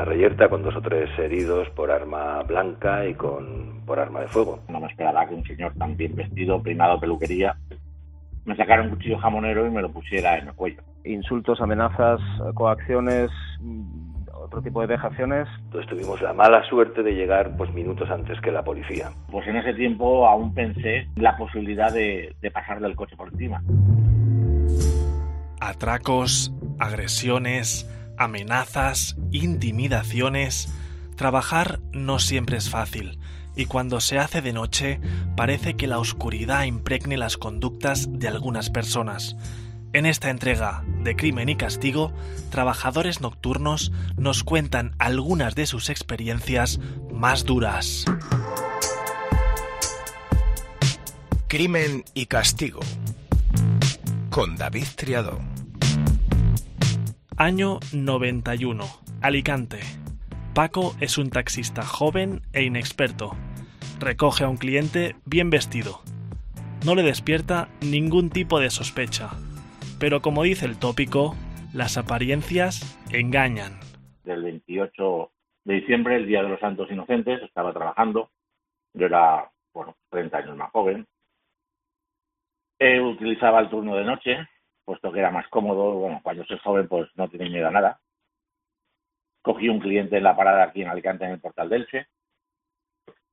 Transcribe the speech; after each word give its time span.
una 0.00 0.10
reyerta 0.10 0.48
con 0.48 0.62
dos 0.62 0.74
o 0.76 0.80
tres 0.80 1.10
heridos 1.18 1.68
por 1.70 1.90
arma 1.90 2.42
blanca 2.44 3.06
y 3.06 3.14
con 3.14 3.82
por 3.84 3.98
arma 3.98 4.20
de 4.20 4.28
fuego. 4.28 4.60
No 4.68 4.80
me 4.80 4.86
esperaba 4.86 5.28
que 5.28 5.34
un 5.34 5.44
señor 5.44 5.74
tan 5.74 5.94
bien 5.96 6.14
vestido, 6.14 6.62
primado 6.62 6.98
peluquería, 6.98 7.56
me 8.46 8.56
sacara 8.56 8.82
un 8.82 8.90
cuchillo 8.90 9.18
jamonero 9.18 9.66
y 9.66 9.70
me 9.70 9.82
lo 9.82 9.92
pusiera 9.92 10.38
en 10.38 10.48
el 10.48 10.54
cuello. 10.54 10.80
Insultos, 11.04 11.60
amenazas, 11.60 12.20
coacciones, 12.54 13.30
otro 14.32 14.62
tipo 14.62 14.80
de 14.80 14.86
dejaciones. 14.86 15.46
Entonces 15.64 15.90
tuvimos 15.90 16.22
la 16.22 16.32
mala 16.32 16.66
suerte 16.68 17.02
de 17.02 17.12
llegar 17.12 17.54
pues 17.58 17.70
minutos 17.74 18.08
antes 18.10 18.40
que 18.40 18.50
la 18.50 18.62
policía. 18.62 19.10
Pues 19.30 19.46
en 19.48 19.56
ese 19.56 19.74
tiempo 19.74 20.26
aún 20.26 20.54
pensé 20.54 21.08
la 21.16 21.36
posibilidad 21.36 21.92
de, 21.92 22.34
de 22.40 22.50
pasar 22.50 22.80
del 22.80 22.96
coche 22.96 23.16
por 23.16 23.28
encima. 23.28 23.62
Atracos, 25.60 26.54
agresiones, 26.78 27.86
amenazas, 28.20 29.16
intimidaciones. 29.32 30.68
Trabajar 31.16 31.80
no 31.92 32.18
siempre 32.18 32.58
es 32.58 32.70
fácil 32.70 33.18
y 33.56 33.64
cuando 33.64 34.00
se 34.00 34.18
hace 34.18 34.42
de 34.42 34.52
noche 34.52 35.00
parece 35.36 35.74
que 35.74 35.86
la 35.86 35.98
oscuridad 35.98 36.64
impregne 36.64 37.16
las 37.16 37.36
conductas 37.36 38.08
de 38.10 38.28
algunas 38.28 38.70
personas. 38.70 39.36
En 39.92 40.06
esta 40.06 40.30
entrega 40.30 40.84
de 41.02 41.16
Crimen 41.16 41.48
y 41.48 41.56
Castigo, 41.56 42.12
trabajadores 42.50 43.20
nocturnos 43.20 43.90
nos 44.16 44.44
cuentan 44.44 44.94
algunas 44.98 45.54
de 45.54 45.66
sus 45.66 45.88
experiencias 45.88 46.78
más 47.12 47.44
duras. 47.44 48.04
Crimen 51.48 52.04
y 52.14 52.26
Castigo 52.26 52.80
con 54.30 54.56
David 54.56 54.86
Triado. 54.94 55.59
Año 57.40 57.80
91. 57.94 58.84
Alicante. 59.22 59.78
Paco 60.54 60.94
es 61.00 61.16
un 61.16 61.30
taxista 61.30 61.82
joven 61.82 62.42
e 62.52 62.64
inexperto. 62.64 63.30
Recoge 63.98 64.44
a 64.44 64.48
un 64.50 64.58
cliente 64.58 65.16
bien 65.24 65.48
vestido. 65.48 66.02
No 66.84 66.94
le 66.94 67.02
despierta 67.02 67.70
ningún 67.80 68.28
tipo 68.28 68.60
de 68.60 68.68
sospecha 68.68 69.30
pero 70.00 70.22
como 70.22 70.42
dice 70.42 70.64
el 70.64 70.78
tópico, 70.78 71.36
las 71.74 71.98
apariencias 71.98 72.98
engañan. 73.12 73.78
Del 74.24 74.42
28 74.42 75.30
de 75.64 75.74
diciembre, 75.74 76.16
el 76.16 76.26
Día 76.26 76.42
de 76.42 76.48
los 76.48 76.58
Santos 76.58 76.90
Inocentes, 76.90 77.42
estaba 77.42 77.74
trabajando. 77.74 78.30
Yo 78.94 79.06
era, 79.06 79.50
bueno, 79.74 79.94
30 80.08 80.38
años 80.38 80.56
más 80.56 80.70
joven. 80.70 81.06
utilizaba 82.80 83.60
el 83.60 83.68
turno 83.68 83.94
de 83.94 84.04
noche, 84.04 84.38
puesto 84.90 85.12
que 85.12 85.20
era 85.20 85.30
más 85.30 85.48
cómodo. 85.48 85.92
Bueno, 85.94 86.20
cuando 86.22 86.44
soy 86.44 86.58
joven, 86.58 86.88
pues 86.88 87.08
no 87.16 87.28
tiene 87.28 87.50
miedo 87.50 87.68
a 87.68 87.70
nada. 87.70 88.00
Cogí 89.42 89.68
un 89.68 89.80
cliente 89.80 90.16
en 90.16 90.24
la 90.24 90.36
parada 90.36 90.64
aquí 90.64 90.82
en 90.82 90.88
Alicante, 90.88 91.24
en 91.24 91.32
el 91.32 91.40
Portal 91.40 91.68
del 91.68 91.82
Elche. 91.82 92.06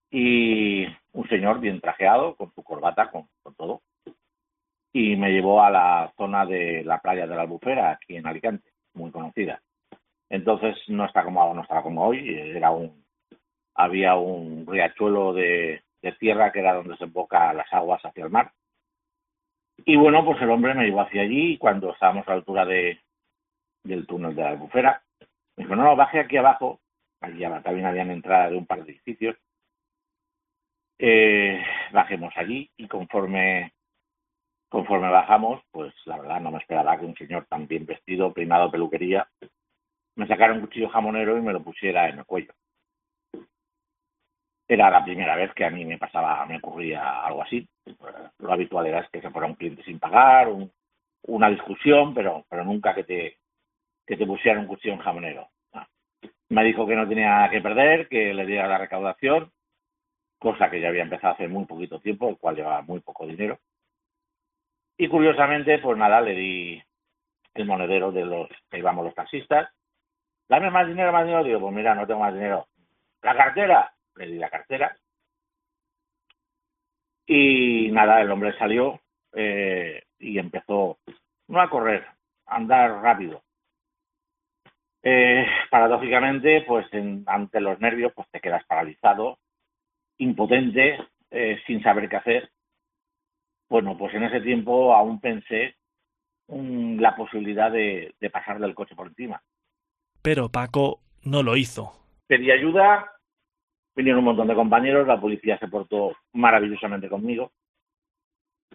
Y 0.09 0.85
un 1.13 1.27
señor 1.27 1.59
bien 1.59 1.81
trajeado, 1.81 2.35
con 2.35 2.53
su 2.53 2.63
corbata, 2.63 3.09
con 3.11 3.27
todo 3.55 3.81
y 4.97 5.15
me 5.15 5.31
llevó 5.31 5.61
a 5.61 5.69
la 5.69 6.11
zona 6.17 6.45
de 6.45 6.83
la 6.83 6.99
playa 6.99 7.27
de 7.27 7.35
la 7.35 7.41
Albufera, 7.43 7.91
aquí 7.91 8.15
en 8.15 8.25
Alicante, 8.25 8.71
muy 8.93 9.11
conocida. 9.11 9.61
Entonces 10.27 10.75
no 10.87 11.05
está 11.05 11.23
como 11.23 11.53
no 11.53 11.61
estaba 11.61 11.83
como 11.83 12.07
hoy, 12.07 12.33
era 12.35 12.71
un 12.71 13.05
había 13.75 14.15
un 14.15 14.65
riachuelo 14.65 15.33
de, 15.33 15.83
tierra 16.19 16.51
que 16.53 16.59
era 16.59 16.73
donde 16.73 16.95
se 16.97 17.03
emboca 17.03 17.53
las 17.53 17.71
aguas 17.71 18.01
hacia 18.03 18.23
el 18.23 18.31
mar. 18.31 18.51
Y 19.89 19.95
bueno, 19.95 20.25
pues 20.25 20.41
el 20.41 20.49
hombre 20.49 20.73
me 20.73 20.83
llevó 20.83 20.99
hacia 21.01 21.21
allí 21.21 21.53
y 21.53 21.57
cuando 21.57 21.93
estábamos 21.93 22.27
a 22.27 22.31
la 22.31 22.37
altura 22.37 22.65
de, 22.65 22.99
del 23.83 24.05
túnel 24.05 24.35
de 24.35 24.41
la 24.41 24.49
albufera, 24.49 25.01
me 25.55 25.63
dijo, 25.63 25.77
no, 25.77 25.85
no, 25.85 25.95
baje 25.95 26.19
aquí 26.19 26.35
abajo. 26.35 26.81
Allí 27.21 27.41
también 27.63 27.85
habían 27.85 28.11
entrada 28.11 28.49
de 28.49 28.57
un 28.57 28.65
par 28.65 28.83
de 28.83 28.91
edificios. 28.91 29.37
Eh, 30.99 31.63
bajemos 31.93 32.33
allí 32.35 32.69
y 32.75 32.87
conforme 32.87 33.71
Conforme 34.69 35.09
bajamos, 35.09 35.61
pues 35.71 35.93
la 36.05 36.17
verdad 36.17 36.41
no 36.41 36.51
me 36.51 36.57
esperaba 36.57 36.99
que 36.99 37.05
un 37.05 37.15
señor 37.15 37.45
tan 37.45 37.67
bien 37.67 37.85
vestido, 37.85 38.33
peinado, 38.33 38.69
peluquería, 38.69 39.25
me 40.15 40.27
sacara 40.27 40.53
un 40.53 40.59
cuchillo 40.59 40.89
jamonero 40.89 41.37
y 41.37 41.41
me 41.41 41.53
lo 41.53 41.63
pusiera 41.63 42.09
en 42.09 42.19
el 42.19 42.25
cuello. 42.25 42.53
Era 44.67 44.89
la 44.89 45.03
primera 45.03 45.35
vez 45.35 45.53
que 45.53 45.65
a 45.65 45.69
mí 45.69 45.85
me 45.85 45.97
pasaba, 45.97 46.45
me 46.45 46.57
ocurría 46.57 47.25
algo 47.25 47.41
así. 47.41 47.67
Lo 48.39 48.51
habitual 48.51 48.87
era 48.87 49.07
que 49.11 49.21
se 49.21 49.29
fuera 49.29 49.47
un 49.47 49.55
cliente 49.55 49.83
sin 49.83 49.99
pagar, 49.99 50.49
una 51.23 51.49
discusión, 51.49 52.13
pero, 52.13 52.45
pero 52.49 52.65
nunca 52.65 52.93
que 52.93 53.03
te, 53.03 53.37
que 54.05 54.17
te 54.17 54.25
pusieran 54.25 54.61
un 54.61 54.67
cuchillo 54.67 54.95
en 54.95 54.99
jamonero. 54.99 55.47
Me 56.49 56.63
dijo 56.63 56.87
que 56.87 56.95
no 56.95 57.07
tenía 57.07 57.47
que 57.51 57.61
perder, 57.61 58.07
que 58.07 58.33
le 58.33 58.45
diera 58.45 58.67
la 58.67 58.77
recaudación, 58.77 59.51
cosa 60.39 60.69
que 60.69 60.79
ya 60.79 60.89
había 60.89 61.03
empezado 61.03 61.33
hace 61.33 61.47
muy 61.47 61.65
poquito 61.65 61.99
tiempo, 61.99 62.29
el 62.29 62.37
cual 62.37 62.55
llevaba 62.55 62.81
muy 62.81 62.99
poco 63.01 63.27
dinero. 63.27 63.59
Y 64.97 65.07
curiosamente, 65.09 65.77
pues 65.79 65.97
nada, 65.97 66.21
le 66.21 66.33
di 66.33 66.83
el 67.53 67.65
monedero 67.65 68.11
de 68.11 68.25
los 68.25 68.49
que 68.69 68.79
íbamos 68.79 69.05
los 69.05 69.13
taxistas. 69.13 69.69
Dame 70.47 70.71
más 70.71 70.87
dinero, 70.87 71.11
más 71.11 71.25
dinero. 71.25 71.43
Digo, 71.43 71.59
pues 71.59 71.73
mira, 71.73 71.93
no 71.93 72.07
tengo 72.07 72.21
más 72.21 72.33
dinero. 72.33 72.67
La 73.21 73.35
cartera. 73.35 73.93
Le 74.17 74.27
di 74.27 74.37
la 74.37 74.49
cartera. 74.49 74.95
Y 77.25 77.89
nada, 77.91 78.21
el 78.21 78.31
hombre 78.31 78.57
salió 78.57 79.01
eh, 79.33 80.03
y 80.19 80.39
empezó, 80.39 80.99
no 81.47 81.61
a 81.61 81.69
correr, 81.69 82.05
a 82.45 82.55
andar 82.55 83.01
rápido. 83.01 83.43
Eh, 85.03 85.45
paradójicamente, 85.69 86.63
pues 86.67 86.85
ante 87.27 87.61
los 87.61 87.79
nervios, 87.79 88.11
pues 88.15 88.27
te 88.31 88.39
quedas 88.39 88.65
paralizado, 88.65 89.39
impotente, 90.17 90.97
eh, 91.31 91.59
sin 91.65 91.81
saber 91.83 92.09
qué 92.09 92.15
hacer. 92.15 92.51
Bueno, 93.69 93.97
pues 93.97 94.13
en 94.15 94.23
ese 94.23 94.41
tiempo 94.41 94.93
aún 94.93 95.19
pensé 95.19 95.75
mm, 96.47 96.99
la 96.99 97.15
posibilidad 97.15 97.71
de, 97.71 98.13
pasar 98.31 98.59
del 98.59 98.75
coche 98.75 98.95
por 98.95 99.07
encima. 99.07 99.41
Pero 100.21 100.49
Paco 100.49 101.01
no 101.23 101.43
lo 101.43 101.55
hizo. 101.55 101.93
Pedí 102.27 102.51
ayuda, 102.51 103.11
vinieron 103.97 104.19
un 104.19 104.25
montón 104.25 104.47
de 104.47 104.53
compañeros, 104.53 105.07
la 105.07 105.19
policía 105.19 105.57
se 105.57 105.67
portó 105.67 106.15
maravillosamente 106.33 107.09
conmigo. 107.09 107.51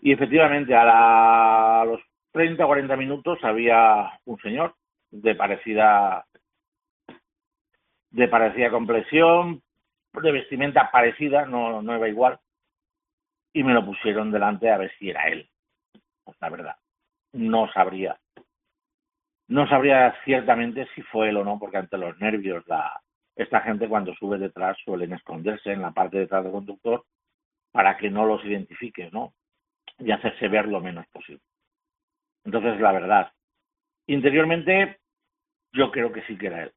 Y 0.00 0.12
efectivamente, 0.12 0.74
a, 0.74 1.84
los 1.86 2.00
30 2.32 2.64
o 2.64 2.66
40 2.66 2.96
minutos 2.96 3.38
había 3.42 4.18
un 4.24 4.38
señor 4.40 4.74
de 5.12 5.36
parecida 5.36 6.26
de 8.10 8.28
parecida 8.28 8.70
complexión, 8.70 9.62
de 10.12 10.32
vestimenta 10.32 10.90
parecida, 10.90 11.46
no, 11.46 11.80
no 11.80 11.96
iba 11.96 12.08
igual, 12.08 12.38
y 13.54 13.62
me 13.62 13.72
lo 13.72 13.86
pusieron 13.86 14.30
delante 14.30 14.70
a 14.70 14.76
ver 14.76 14.92
si 14.98 15.08
era 15.08 15.28
él. 15.28 15.48
Pues 16.24 16.36
la 16.40 16.50
verdad, 16.50 16.76
no 17.32 17.70
sabría. 17.72 18.18
No 19.48 19.66
sabría 19.68 20.14
ciertamente 20.24 20.86
si 20.94 21.02
fue 21.02 21.28
él 21.28 21.36
o 21.38 21.44
no, 21.44 21.58
porque 21.58 21.78
ante 21.78 21.96
los 21.96 22.18
nervios, 22.18 22.66
la, 22.66 23.00
esta 23.36 23.60
gente 23.60 23.88
cuando 23.88 24.14
sube 24.14 24.38
detrás 24.38 24.76
suelen 24.84 25.12
esconderse 25.12 25.72
en 25.72 25.82
la 25.82 25.92
parte 25.92 26.16
de 26.16 26.22
detrás 26.22 26.44
del 26.44 26.52
conductor 26.52 27.04
para 27.70 27.96
que 27.96 28.10
no 28.10 28.26
los 28.26 28.44
identifique, 28.44 29.10
¿no? 29.10 29.34
Y 29.98 30.10
hacerse 30.10 30.48
ver 30.48 30.68
lo 30.68 30.80
menos 30.80 31.06
posible. 31.08 31.42
Entonces, 32.44 32.80
la 32.80 32.92
verdad, 32.92 33.32
interiormente 34.06 34.98
yo 35.72 35.90
creo 35.90 36.12
que 36.12 36.22
sí 36.22 36.36
que 36.36 36.48
era 36.48 36.64
él. 36.64 36.72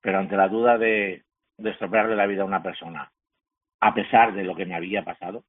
Pero 0.00 0.18
ante 0.18 0.36
la 0.36 0.48
duda 0.48 0.78
de, 0.78 1.24
de 1.58 1.70
estropearle 1.70 2.16
la 2.16 2.26
vida 2.26 2.42
a 2.42 2.46
una 2.46 2.62
persona, 2.62 3.10
a 3.80 3.94
pesar 3.94 4.34
de 4.34 4.44
lo 4.44 4.54
que 4.54 4.66
me 4.66 4.74
había 4.74 5.04
pasado, 5.04 5.44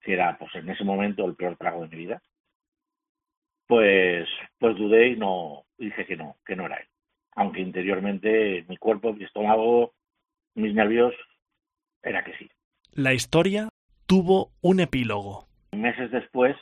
que 0.00 0.14
era 0.14 0.36
pues 0.38 0.54
en 0.54 0.68
ese 0.68 0.84
momento 0.84 1.24
el 1.24 1.36
peor 1.36 1.56
trago 1.56 1.82
de 1.82 1.88
mi 1.88 1.96
vida, 1.96 2.22
pues, 3.66 4.28
pues 4.58 4.76
dudé 4.76 5.08
y 5.08 5.16
no 5.16 5.64
dije 5.78 6.04
que 6.04 6.16
no, 6.16 6.36
que 6.44 6.56
no 6.56 6.66
era 6.66 6.76
él. 6.76 6.88
Aunque 7.36 7.60
interiormente 7.60 8.64
mi 8.68 8.76
cuerpo, 8.76 9.12
mi 9.12 9.24
estómago, 9.24 9.94
mis 10.54 10.74
nervios, 10.74 11.14
era 12.02 12.24
que 12.24 12.36
sí. 12.36 12.50
La 12.92 13.12
historia 13.12 13.68
tuvo 14.06 14.52
un 14.62 14.80
epílogo. 14.80 15.46
Meses 15.72 16.10
después 16.10 16.56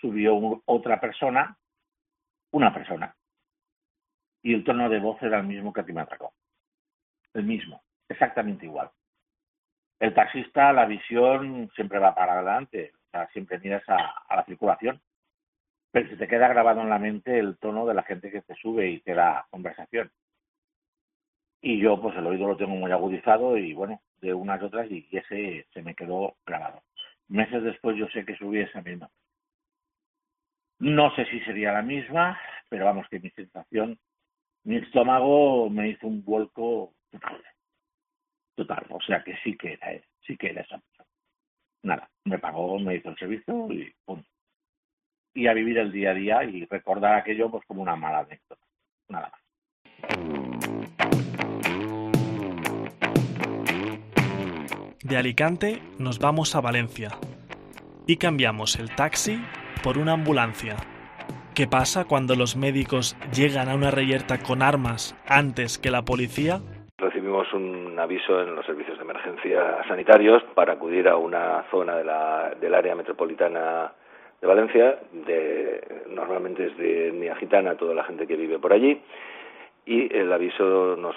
subió 0.00 0.62
otra 0.66 1.00
persona, 1.00 1.56
una 2.50 2.74
persona, 2.74 3.16
y 4.42 4.54
el 4.54 4.64
tono 4.64 4.88
de 4.90 4.98
voz 4.98 5.22
era 5.22 5.38
el 5.38 5.46
mismo 5.46 5.72
que 5.72 5.80
a 5.80 5.84
ti 5.84 5.92
me 5.92 6.02
atracó. 6.02 6.34
El 7.32 7.44
mismo, 7.44 7.82
exactamente 8.08 8.66
igual 8.66 8.90
el 10.02 10.14
taxista, 10.14 10.72
la 10.72 10.84
visión 10.84 11.70
siempre 11.76 12.00
va 12.00 12.12
para 12.12 12.32
adelante, 12.32 12.90
o 12.92 13.10
sea, 13.12 13.28
siempre 13.28 13.60
miras 13.60 13.84
a, 13.88 14.34
la 14.34 14.44
circulación, 14.44 15.00
pero 15.92 16.08
se 16.08 16.16
te 16.16 16.26
queda 16.26 16.48
grabado 16.48 16.80
en 16.80 16.88
la 16.88 16.98
mente 16.98 17.38
el 17.38 17.58
tono 17.58 17.86
de 17.86 17.94
la 17.94 18.02
gente 18.02 18.32
que 18.32 18.42
te 18.42 18.54
sube 18.56 18.90
y 18.90 19.00
te 19.00 19.14
da 19.14 19.46
conversación. 19.50 20.10
Y 21.60 21.78
yo, 21.80 22.00
pues 22.00 22.16
el 22.16 22.26
oído 22.26 22.48
lo 22.48 22.56
tengo 22.56 22.74
muy 22.74 22.90
agudizado 22.90 23.56
y 23.56 23.72
bueno, 23.74 24.00
de 24.20 24.34
unas 24.34 24.60
y 24.60 24.64
otras, 24.64 24.90
y 24.90 25.06
ese 25.12 25.66
se 25.72 25.82
me 25.82 25.94
quedó 25.94 26.36
grabado. 26.44 26.82
Meses 27.28 27.62
después 27.62 27.96
yo 27.96 28.08
sé 28.08 28.24
que 28.24 28.36
subí 28.36 28.60
esa 28.60 28.82
misma. 28.82 29.08
No 30.80 31.14
sé 31.14 31.26
si 31.26 31.38
sería 31.40 31.72
la 31.72 31.82
misma, 31.82 32.40
pero 32.68 32.86
vamos, 32.86 33.06
que 33.08 33.20
mi 33.20 33.30
sensación, 33.30 33.98
mi 34.64 34.76
estómago 34.78 35.70
me 35.70 35.90
hizo 35.90 36.08
un 36.08 36.24
vuelco 36.24 36.92
Total. 37.12 37.42
Total. 38.54 38.86
O 38.90 39.00
sea 39.00 39.22
que 39.22 39.36
sí 39.44 39.56
que 39.56 39.74
era, 39.74 39.92
sí 40.26 40.36
que 40.36 40.48
era 40.50 40.62
esa 40.62 40.82
Nada, 41.82 42.08
me 42.24 42.38
pagó, 42.38 42.78
me 42.78 42.96
hizo 42.96 43.10
el 43.10 43.16
servicio 43.16 43.70
y 43.70 43.92
punto. 44.04 44.31
Y 45.34 45.46
a 45.46 45.54
vivir 45.54 45.78
el 45.78 45.92
día 45.92 46.10
a 46.10 46.14
día 46.14 46.44
y 46.44 46.66
recordar 46.66 47.14
aquello 47.14 47.50
pues 47.50 47.64
como 47.66 47.82
una 47.82 47.96
mala 47.96 48.20
anécdota. 48.20 48.62
Nada 49.08 49.30
más. 49.30 49.42
De 55.02 55.16
Alicante 55.16 55.82
nos 55.98 56.18
vamos 56.18 56.54
a 56.54 56.60
Valencia 56.60 57.10
y 58.06 58.16
cambiamos 58.16 58.78
el 58.78 58.94
taxi 58.94 59.40
por 59.82 59.98
una 59.98 60.12
ambulancia. 60.12 60.76
¿Qué 61.54 61.66
pasa 61.66 62.04
cuando 62.06 62.34
los 62.34 62.56
médicos 62.56 63.16
llegan 63.34 63.68
a 63.68 63.74
una 63.74 63.90
reyerta 63.90 64.38
con 64.38 64.62
armas 64.62 65.14
antes 65.28 65.78
que 65.78 65.90
la 65.90 66.02
policía? 66.02 66.60
Recibimos 66.96 67.52
un 67.52 67.98
aviso 67.98 68.40
en 68.40 68.54
los 68.54 68.64
servicios 68.64 68.96
de 68.96 69.04
emergencia 69.04 69.84
sanitarios 69.86 70.42
para 70.54 70.74
acudir 70.74 71.08
a 71.08 71.16
una 71.16 71.64
zona 71.70 71.96
de 71.96 72.04
la, 72.04 72.54
del 72.60 72.74
área 72.74 72.94
metropolitana 72.94 73.92
de 74.42 74.48
Valencia, 74.48 74.98
de, 75.12 76.02
normalmente 76.08 76.66
es 76.66 76.76
de 76.76 77.12
Nia 77.12 77.36
Gitana, 77.36 77.76
toda 77.76 77.94
la 77.94 78.02
gente 78.02 78.26
que 78.26 78.34
vive 78.34 78.58
por 78.58 78.72
allí, 78.72 79.00
y 79.86 80.14
el 80.16 80.32
aviso 80.32 80.96
nos 80.96 81.14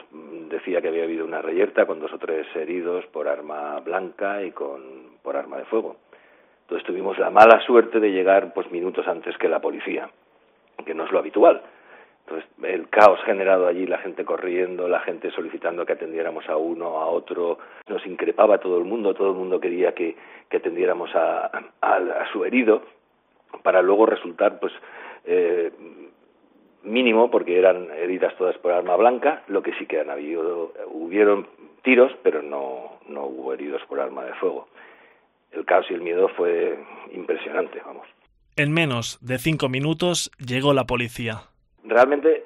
decía 0.48 0.80
que 0.80 0.90
había 0.90 1.06
habido 1.06 1.26
una 1.26 1.42
reyerta 1.42 1.88
con 1.88 2.00
dos 2.00 2.14
o 2.14 2.20
tres 2.20 2.46
heridos 2.56 3.04
por 3.08 3.28
arma 3.28 3.80
blanca 3.80 4.44
y 4.44 4.52
con, 4.52 5.18
por 5.24 5.36
arma 5.36 5.58
de 5.58 5.66
fuego. 5.66 5.98
Entonces 6.62 6.86
tuvimos 6.86 7.18
la 7.18 7.32
mala 7.32 7.60
suerte 7.62 8.00
de 8.00 8.12
llegar 8.12 8.54
pues 8.54 8.70
minutos 8.72 9.08
antes 9.08 9.36
que 9.40 9.50
la 9.50 9.60
policía, 9.60 10.08
que 10.86 10.94
no 10.94 11.06
es 11.06 11.12
lo 11.12 11.20
habitual. 11.20 11.64
Entonces 12.28 12.50
el 12.64 12.90
caos 12.90 13.20
generado 13.24 13.68
allí, 13.68 13.88
la 13.88 14.00
gente 14.00 14.24
corriendo, 14.24 14.88
la 14.88 15.00
gente 15.00 15.32
solicitando 15.32 15.86
que 15.86 15.94
atendiéramos 15.94 16.48
a 16.50 16.58
uno, 16.58 16.98
a 17.00 17.08
otro, 17.08 17.58
nos 17.88 18.06
increpaba 18.06 18.60
todo 18.60 18.78
el 18.78 18.84
mundo, 18.86 19.14
todo 19.16 19.30
el 19.30 19.36
mundo 19.36 19.60
quería 19.60 19.94
que, 19.94 20.16
que 20.50 20.58
atendiéramos 20.58 21.14
a, 21.16 21.52
a, 21.82 21.96
a 21.96 22.32
su 22.32 22.46
herido, 22.46 22.82
para 23.64 23.82
luego 23.82 24.06
resultar 24.06 24.60
pues 24.60 24.74
eh, 25.26 25.72
mínimo 26.84 27.32
porque 27.32 27.58
eran 27.58 27.90
heridas 27.92 28.36
todas 28.38 28.58
por 28.58 28.72
arma 28.72 28.96
blanca, 28.96 29.44
lo 29.48 29.62
que 29.62 29.74
sí 29.74 29.86
que 29.86 30.00
han 30.00 30.10
habido, 30.10 30.74
hubieron 30.92 31.48
tiros, 31.84 32.12
pero 32.24 32.42
no, 32.42 33.00
no 33.08 33.26
hubo 33.26 33.54
heridos 33.54 33.82
por 33.88 34.00
arma 34.00 34.24
de 34.26 34.34
fuego. 34.36 34.68
El 35.52 35.66
caos 35.66 35.86
y 35.90 35.94
el 35.94 36.02
miedo 36.02 36.28
fue 36.30 36.78
impresionante, 37.14 37.82
vamos. 37.86 38.08
En 38.58 38.72
menos 38.72 39.20
de 39.22 39.38
cinco 39.38 39.70
minutos 39.70 40.32
llegó 40.40 40.74
la 40.74 40.86
policía. 40.86 41.42
Realmente 41.84 42.44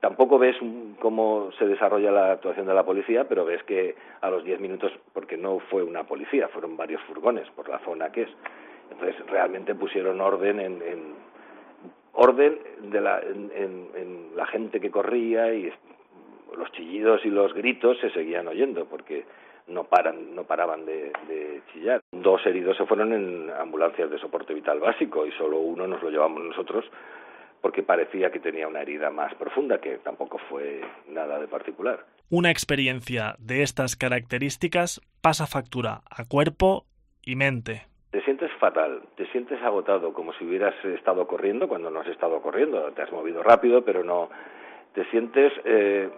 tampoco 0.00 0.38
ves 0.38 0.56
cómo 1.00 1.50
se 1.58 1.66
desarrolla 1.66 2.10
la 2.10 2.32
actuación 2.32 2.66
de 2.66 2.74
la 2.74 2.84
policía, 2.84 3.28
pero 3.28 3.44
ves 3.44 3.62
que 3.64 3.94
a 4.20 4.30
los 4.30 4.44
diez 4.44 4.60
minutos, 4.60 4.92
porque 5.12 5.36
no 5.36 5.58
fue 5.70 5.82
una 5.82 6.04
policía, 6.04 6.48
fueron 6.48 6.76
varios 6.76 7.00
furgones 7.02 7.48
por 7.50 7.68
la 7.68 7.78
zona 7.80 8.10
que 8.10 8.22
es. 8.22 8.30
Entonces 8.92 9.26
realmente 9.26 9.74
pusieron 9.74 10.20
orden 10.20 10.60
en, 10.60 10.82
en 10.82 11.14
orden 12.12 12.58
de 12.90 13.00
la, 13.00 13.20
en, 13.20 13.50
en, 13.54 14.36
la 14.36 14.46
gente 14.46 14.80
que 14.80 14.90
corría 14.90 15.52
y 15.52 15.70
los 16.56 16.70
chillidos 16.72 17.24
y 17.24 17.28
los 17.28 17.52
gritos 17.54 17.98
se 18.00 18.10
seguían 18.10 18.48
oyendo 18.48 18.86
porque 18.86 19.24
no 19.68 19.84
paran 19.84 20.34
no 20.34 20.44
paraban 20.44 20.86
de, 20.86 21.12
de, 21.28 21.62
chillar. 21.72 22.00
Dos 22.12 22.44
heridos 22.46 22.76
se 22.76 22.86
fueron 22.86 23.12
en 23.12 23.50
ambulancias 23.50 24.10
de 24.10 24.18
soporte 24.18 24.54
vital 24.54 24.80
básico 24.80 25.26
y 25.26 25.32
solo 25.32 25.58
uno 25.58 25.86
nos 25.86 26.02
lo 26.02 26.10
llevamos 26.10 26.42
nosotros 26.42 26.84
porque 27.60 27.82
parecía 27.82 28.30
que 28.30 28.40
tenía 28.40 28.66
una 28.66 28.82
herida 28.82 29.10
más 29.10 29.34
profunda 29.36 29.80
que 29.80 29.98
tampoco 29.98 30.38
fue 30.48 30.80
nada 31.08 31.38
de 31.38 31.46
particular. 31.46 32.04
Una 32.28 32.50
experiencia 32.50 33.36
de 33.38 33.62
estas 33.62 33.94
características 33.96 35.00
pasa 35.20 35.46
factura 35.46 36.00
a 36.10 36.24
cuerpo 36.24 36.86
y 37.22 37.36
mente 37.36 37.91
te 38.12 38.20
sientes 38.24 38.52
fatal, 38.60 39.00
te 39.16 39.24
sientes 39.28 39.60
agotado, 39.62 40.12
como 40.12 40.34
si 40.34 40.44
hubieras 40.44 40.74
estado 40.84 41.26
corriendo 41.26 41.66
cuando 41.66 41.90
no 41.90 42.00
has 42.00 42.08
estado 42.08 42.42
corriendo, 42.42 42.92
te 42.92 43.00
has 43.00 43.10
movido 43.10 43.42
rápido, 43.42 43.82
pero 43.82 44.04
no, 44.04 44.28
te 44.92 45.06
sientes 45.06 45.50
eh, 45.64 46.10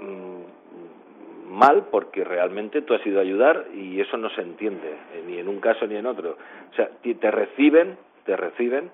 mal 1.48 1.86
porque 1.92 2.24
realmente 2.24 2.82
tú 2.82 2.94
has 2.94 3.06
ido 3.06 3.20
a 3.20 3.22
ayudar 3.22 3.66
y 3.72 4.00
eso 4.00 4.16
no 4.16 4.28
se 4.30 4.40
entiende, 4.40 4.88
eh, 4.88 5.22
ni 5.24 5.38
en 5.38 5.46
un 5.46 5.60
caso 5.60 5.86
ni 5.86 5.94
en 5.94 6.06
otro. 6.06 6.36
O 6.72 6.74
sea, 6.74 6.90
te 7.00 7.30
reciben, 7.30 7.96
te 8.24 8.36
reciben 8.36 8.90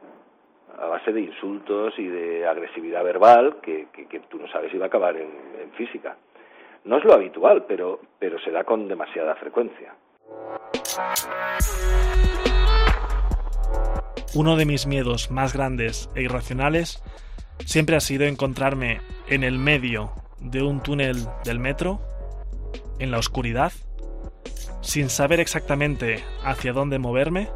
a 0.78 0.84
base 0.84 1.10
de 1.10 1.22
insultos 1.22 1.98
y 1.98 2.06
de 2.06 2.46
agresividad 2.46 3.02
verbal 3.02 3.56
que, 3.62 3.86
que, 3.94 4.08
que 4.08 4.20
tú 4.20 4.38
no 4.38 4.46
sabes 4.48 4.70
si 4.70 4.76
va 4.76 4.84
a 4.84 4.88
acabar 4.88 5.16
en, 5.16 5.30
en 5.58 5.70
física. 5.72 6.18
No 6.84 6.98
es 6.98 7.04
lo 7.04 7.14
habitual, 7.14 7.64
pero, 7.66 8.00
pero 8.18 8.38
se 8.40 8.50
da 8.50 8.64
con 8.64 8.88
demasiada 8.88 9.34
frecuencia. 9.36 9.94
Uno 14.32 14.56
de 14.56 14.64
mis 14.64 14.86
miedos 14.86 15.30
más 15.32 15.52
grandes 15.52 16.08
e 16.14 16.22
irracionales 16.22 17.02
siempre 17.66 17.96
ha 17.96 18.00
sido 18.00 18.26
encontrarme 18.26 19.00
en 19.28 19.42
el 19.42 19.58
medio 19.58 20.12
de 20.38 20.62
un 20.62 20.82
túnel 20.82 21.26
del 21.44 21.58
metro, 21.58 22.00
en 23.00 23.10
la 23.10 23.18
oscuridad, 23.18 23.72
sin 24.82 25.10
saber 25.10 25.40
exactamente 25.40 26.22
hacia 26.44 26.72
dónde 26.72 26.98
moverme 26.98 27.48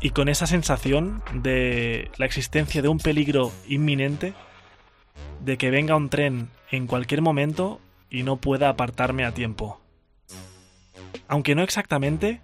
y 0.00 0.10
con 0.10 0.28
esa 0.28 0.46
sensación 0.46 1.22
de 1.32 2.10
la 2.18 2.26
existencia 2.26 2.82
de 2.82 2.88
un 2.88 2.98
peligro 2.98 3.50
inminente, 3.66 4.34
de 5.40 5.56
que 5.56 5.70
venga 5.70 5.96
un 5.96 6.10
tren 6.10 6.50
en 6.70 6.86
cualquier 6.86 7.22
momento 7.22 7.80
y 8.10 8.24
no 8.24 8.36
pueda 8.36 8.68
apartarme 8.68 9.24
a 9.24 9.32
tiempo. 9.32 9.80
Aunque 11.28 11.54
no 11.54 11.62
exactamente, 11.62 12.42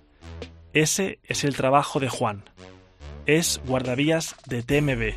ese 0.73 1.19
es 1.25 1.45
el 1.45 1.55
trabajo 1.55 2.01
de 2.01 2.09
Juan, 2.09 2.45
es 3.27 3.61
guardavías 3.67 4.37
de 4.47 4.63
TMB, 4.63 5.15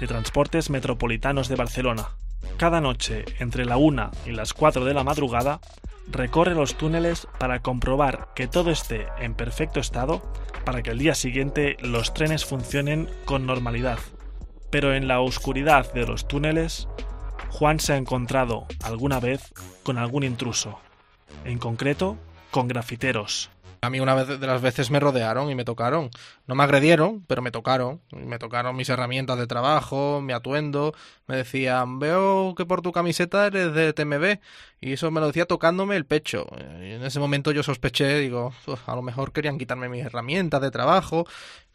de 0.00 0.06
Transportes 0.06 0.70
Metropolitanos 0.70 1.48
de 1.48 1.56
Barcelona. 1.56 2.10
Cada 2.56 2.80
noche, 2.80 3.24
entre 3.38 3.64
la 3.64 3.76
1 3.76 4.10
y 4.26 4.32
las 4.32 4.52
4 4.52 4.84
de 4.84 4.94
la 4.94 5.04
madrugada, 5.04 5.60
recorre 6.08 6.54
los 6.54 6.76
túneles 6.76 7.26
para 7.38 7.60
comprobar 7.60 8.28
que 8.34 8.46
todo 8.46 8.70
esté 8.70 9.06
en 9.20 9.34
perfecto 9.34 9.80
estado 9.80 10.22
para 10.64 10.82
que 10.82 10.90
el 10.90 10.98
día 10.98 11.14
siguiente 11.14 11.76
los 11.80 12.12
trenes 12.14 12.44
funcionen 12.44 13.08
con 13.24 13.46
normalidad. 13.46 13.98
Pero 14.70 14.94
en 14.94 15.08
la 15.08 15.20
oscuridad 15.20 15.92
de 15.92 16.06
los 16.06 16.28
túneles, 16.28 16.86
Juan 17.48 17.80
se 17.80 17.94
ha 17.94 17.96
encontrado 17.96 18.66
alguna 18.82 19.20
vez 19.20 19.52
con 19.82 19.98
algún 19.98 20.22
intruso, 20.22 20.78
en 21.44 21.58
concreto 21.58 22.16
con 22.50 22.68
grafiteros. 22.68 23.50
A 23.82 23.88
mí 23.88 23.98
una 23.98 24.14
vez 24.14 24.38
de 24.38 24.46
las 24.46 24.60
veces 24.60 24.90
me 24.90 25.00
rodearon 25.00 25.50
y 25.50 25.54
me 25.54 25.64
tocaron. 25.64 26.10
No 26.46 26.54
me 26.54 26.64
agredieron, 26.64 27.24
pero 27.26 27.40
me 27.40 27.50
tocaron. 27.50 28.02
Me 28.12 28.38
tocaron 28.38 28.76
mis 28.76 28.90
herramientas 28.90 29.38
de 29.38 29.46
trabajo, 29.46 30.20
mi 30.20 30.34
atuendo. 30.34 30.94
Me 31.26 31.36
decían, 31.36 31.98
veo 31.98 32.54
que 32.54 32.66
por 32.66 32.82
tu 32.82 32.92
camiseta 32.92 33.46
eres 33.46 33.72
de 33.72 33.94
TMB. 33.94 34.38
Y 34.82 34.92
eso 34.92 35.10
me 35.10 35.20
lo 35.20 35.28
decía 35.28 35.46
tocándome 35.46 35.96
el 35.96 36.04
pecho. 36.04 36.46
Y 36.82 36.92
en 36.92 37.04
ese 37.04 37.20
momento 37.20 37.52
yo 37.52 37.62
sospeché, 37.62 38.18
digo, 38.18 38.52
a 38.86 38.94
lo 38.94 39.00
mejor 39.02 39.32
querían 39.32 39.56
quitarme 39.56 39.88
mis 39.88 40.04
herramientas 40.04 40.60
de 40.60 40.70
trabajo. 40.70 41.26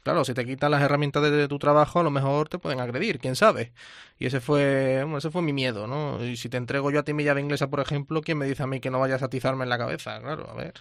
Claro, 0.06 0.24
si 0.24 0.36
te 0.36 0.46
quitan 0.46 0.70
las 0.70 0.84
herramientas 0.84 1.24
de 1.24 1.48
tu 1.48 1.58
trabajo, 1.58 2.00
a 2.00 2.04
lo 2.04 2.12
mejor 2.12 2.48
te 2.48 2.60
pueden 2.60 2.80
agredir, 2.80 3.18
quién 3.18 3.36
sabe. 3.36 3.74
Y 4.20 4.28
ese 4.28 4.40
fue, 4.40 5.00
bueno, 5.02 5.18
ese 5.18 5.32
fue 5.32 5.42
mi 5.42 5.52
miedo, 5.52 5.88
¿no? 5.88 6.24
Y 6.24 6.38
si 6.38 6.48
te 6.48 6.58
entrego 6.58 6.92
yo 6.92 7.00
a 7.00 7.04
ti 7.04 7.14
mi 7.14 7.24
inglesa, 7.24 7.72
por 7.72 7.80
ejemplo, 7.80 8.22
¿quién 8.22 8.38
me 8.38 8.46
dice 8.46 8.62
a 8.62 8.68
mí 8.68 8.80
que 8.80 8.92
no 8.92 9.00
vayas 9.00 9.24
a 9.24 9.26
atizarme 9.26 9.64
en 9.64 9.70
la 9.70 9.80
cabeza? 9.80 10.20
Claro, 10.20 10.48
a 10.48 10.54
ver. 10.54 10.76